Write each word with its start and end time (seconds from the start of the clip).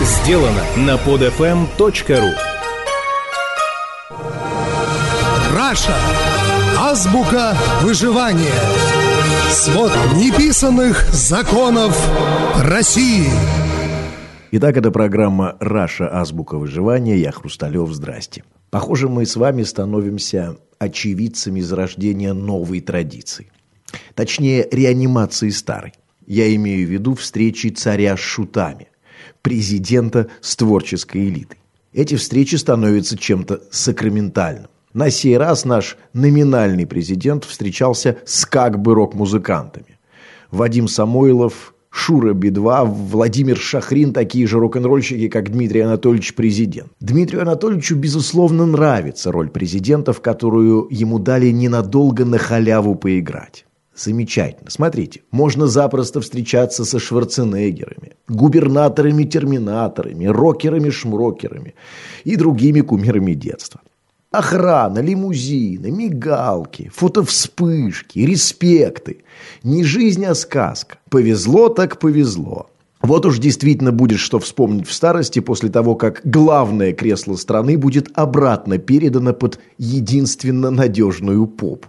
сделано 0.00 0.64
на 0.76 0.96
podfm.ru 0.96 2.30
Раша. 5.54 5.94
Азбука 6.78 7.54
выживания. 7.82 8.50
Свод 9.50 9.92
неписанных 10.16 11.06
законов 11.12 11.96
России. 12.56 13.28
Итак, 14.52 14.76
это 14.76 14.90
программа 14.90 15.56
«Раша. 15.60 16.08
Азбука 16.12 16.56
выживания». 16.56 17.16
Я 17.16 17.30
Хрусталев. 17.30 17.90
Здрасте. 17.92 18.42
Похоже, 18.70 19.08
мы 19.08 19.26
с 19.26 19.36
вами 19.36 19.62
становимся 19.62 20.56
очевидцами 20.78 21.60
зарождения 21.60 22.32
новой 22.32 22.80
традиции. 22.80 23.52
Точнее, 24.14 24.66
реанимации 24.72 25.50
старой. 25.50 25.92
Я 26.26 26.54
имею 26.54 26.86
в 26.86 26.90
виду 26.90 27.14
встречи 27.14 27.68
царя 27.68 28.16
с 28.16 28.20
шутами, 28.20 28.88
президента 29.42 30.28
с 30.40 30.56
творческой 30.56 31.28
элитой. 31.28 31.58
Эти 31.92 32.14
встречи 32.16 32.56
становятся 32.56 33.18
чем-то 33.18 33.62
сакраментальным. 33.70 34.68
На 34.92 35.10
сей 35.10 35.36
раз 35.36 35.64
наш 35.64 35.96
номинальный 36.12 36.86
президент 36.86 37.44
встречался 37.44 38.18
с 38.24 38.44
как 38.44 38.80
бы 38.80 38.94
рок-музыкантами. 38.94 39.98
Вадим 40.50 40.88
Самойлов, 40.88 41.74
Шура 41.90 42.32
Би-2, 42.34 42.84
Владимир 42.86 43.56
Шахрин, 43.56 44.12
такие 44.12 44.46
же 44.46 44.58
рок-н-ролльщики, 44.58 45.28
как 45.28 45.50
Дмитрий 45.50 45.80
Анатольевич 45.80 46.34
президент. 46.34 46.90
Дмитрию 47.00 47.42
Анатольевичу, 47.42 47.96
безусловно, 47.96 48.66
нравится 48.66 49.32
роль 49.32 49.50
президента, 49.50 50.12
в 50.12 50.20
которую 50.20 50.86
ему 50.90 51.18
дали 51.18 51.50
ненадолго 51.50 52.24
на 52.24 52.38
халяву 52.38 52.94
поиграть. 52.94 53.64
Замечательно. 54.00 54.70
Смотрите, 54.70 55.20
можно 55.30 55.66
запросто 55.66 56.22
встречаться 56.22 56.86
со 56.86 56.98
Шварценеггерами, 56.98 58.12
губернаторами-терминаторами, 58.28 60.24
рокерами-шмрокерами 60.24 61.74
и 62.24 62.36
другими 62.36 62.80
кумирами 62.80 63.34
детства. 63.34 63.82
Охрана, 64.30 65.00
лимузины, 65.00 65.90
мигалки, 65.90 66.90
фотовспышки, 66.94 68.20
респекты. 68.20 69.18
Не 69.62 69.84
жизнь, 69.84 70.24
а 70.24 70.34
сказка. 70.34 70.96
Повезло 71.10 71.68
так 71.68 71.98
повезло. 71.98 72.70
Вот 73.02 73.26
уж 73.26 73.38
действительно 73.38 73.92
будет 73.92 74.18
что 74.18 74.38
вспомнить 74.38 74.88
в 74.88 74.94
старости 74.94 75.40
после 75.40 75.68
того, 75.68 75.94
как 75.94 76.22
главное 76.24 76.94
кресло 76.94 77.36
страны 77.36 77.76
будет 77.76 78.08
обратно 78.14 78.78
передано 78.78 79.34
под 79.34 79.60
единственно 79.76 80.70
надежную 80.70 81.46
попу. 81.46 81.88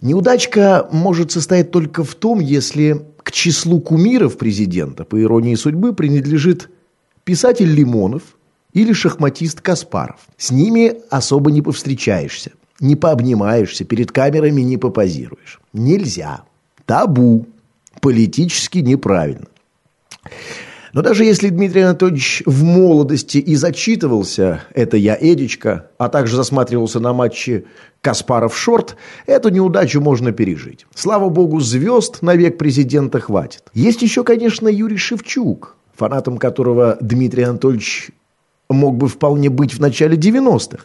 Неудачка 0.00 0.88
может 0.92 1.32
состоять 1.32 1.70
только 1.70 2.04
в 2.04 2.14
том, 2.14 2.38
если 2.40 3.04
к 3.22 3.32
числу 3.32 3.80
кумиров 3.80 4.38
президента, 4.38 5.04
по 5.04 5.20
иронии 5.20 5.54
судьбы, 5.54 5.92
принадлежит 5.92 6.70
писатель 7.24 7.70
Лимонов 7.70 8.22
или 8.72 8.92
шахматист 8.92 9.60
Каспаров. 9.60 10.20
С 10.36 10.50
ними 10.50 10.94
особо 11.10 11.50
не 11.50 11.62
повстречаешься, 11.62 12.52
не 12.80 12.96
пообнимаешься, 12.96 13.84
перед 13.84 14.12
камерами 14.12 14.62
не 14.62 14.76
попозируешь. 14.76 15.60
Нельзя. 15.72 16.42
Табу. 16.86 17.46
Политически 18.00 18.78
неправильно. 18.78 19.46
Но 20.92 21.02
даже 21.02 21.24
если 21.24 21.48
Дмитрий 21.48 21.82
Анатольевич 21.82 22.42
в 22.46 22.64
молодости 22.64 23.38
и 23.38 23.54
зачитывался 23.56 24.62
«Это 24.74 24.96
я, 24.96 25.16
Эдичка», 25.20 25.90
а 25.98 26.08
также 26.08 26.36
засматривался 26.36 27.00
на 27.00 27.12
матчи 27.12 27.66
Каспаров-Шорт, 28.00 28.96
эту 29.26 29.50
неудачу 29.50 30.00
можно 30.00 30.32
пережить. 30.32 30.86
Слава 30.94 31.28
богу, 31.28 31.60
звезд 31.60 32.22
на 32.22 32.34
век 32.34 32.58
президента 32.58 33.20
хватит. 33.20 33.64
Есть 33.74 34.02
еще, 34.02 34.24
конечно, 34.24 34.68
Юрий 34.68 34.96
Шевчук, 34.96 35.76
фанатом 35.94 36.38
которого 36.38 36.96
Дмитрий 37.00 37.42
Анатольевич 37.42 38.10
мог 38.68 38.96
бы 38.96 39.08
вполне 39.08 39.50
быть 39.50 39.74
в 39.74 39.80
начале 39.80 40.16
90-х. 40.16 40.84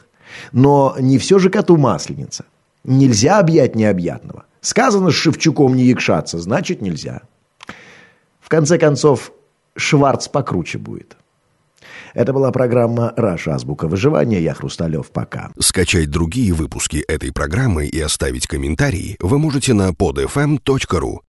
Но 0.51 0.95
не 0.99 1.17
все 1.17 1.39
же 1.39 1.49
коту 1.49 1.77
масленица. 1.77 2.45
Нельзя 2.83 3.39
объять 3.39 3.75
необъятного. 3.75 4.45
Сказано 4.61 5.11
с 5.11 5.15
Шевчуком 5.15 5.75
не 5.75 5.83
якшаться, 5.83 6.39
значит 6.39 6.81
нельзя. 6.81 7.21
В 8.39 8.49
конце 8.49 8.77
концов, 8.77 9.31
Шварц 9.75 10.27
покруче 10.27 10.77
будет. 10.77 11.17
Это 12.13 12.31
была 12.31 12.51
программа 12.51 13.13
«Раша. 13.17 13.55
Азбука 13.55 13.87
выживания». 13.87 14.39
Я 14.39 14.53
Хрусталев. 14.53 15.11
Пока. 15.11 15.51
Скачать 15.59 16.09
другие 16.09 16.53
выпуски 16.53 16.97
этой 17.07 17.31
программы 17.33 17.87
и 17.87 17.99
оставить 17.99 18.47
комментарии 18.47 19.17
вы 19.19 19.39
можете 19.39 19.73
на 19.73 19.89
podfm.ru. 19.89 21.19